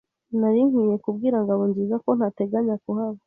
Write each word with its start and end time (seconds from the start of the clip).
Nari 0.39 0.59
nkwiye 0.69 0.95
kubwira 1.03 1.37
Ngabonzizako 1.43 2.09
ntateganya 2.17 2.75
kuhaba. 2.83 3.19